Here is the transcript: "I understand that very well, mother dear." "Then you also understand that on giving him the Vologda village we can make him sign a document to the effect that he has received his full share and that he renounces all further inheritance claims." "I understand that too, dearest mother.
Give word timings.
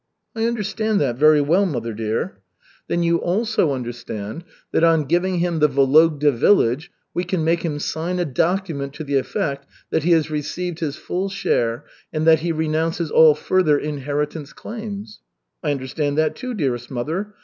"I 0.35 0.45
understand 0.45 0.99
that 0.99 1.17
very 1.17 1.41
well, 1.41 1.67
mother 1.67 1.93
dear." 1.93 2.39
"Then 2.87 3.03
you 3.03 3.17
also 3.17 3.71
understand 3.71 4.43
that 4.71 4.83
on 4.83 5.05
giving 5.05 5.37
him 5.37 5.59
the 5.59 5.69
Vologda 5.69 6.31
village 6.33 6.89
we 7.13 7.23
can 7.23 7.43
make 7.43 7.61
him 7.61 7.77
sign 7.77 8.17
a 8.17 8.25
document 8.25 8.93
to 8.93 9.03
the 9.03 9.19
effect 9.19 9.67
that 9.91 10.01
he 10.01 10.13
has 10.13 10.31
received 10.31 10.79
his 10.79 10.95
full 10.95 11.29
share 11.29 11.85
and 12.11 12.25
that 12.25 12.39
he 12.39 12.51
renounces 12.51 13.11
all 13.11 13.35
further 13.35 13.77
inheritance 13.77 14.53
claims." 14.53 15.19
"I 15.61 15.69
understand 15.69 16.17
that 16.17 16.35
too, 16.35 16.55
dearest 16.55 16.89
mother. 16.89 17.35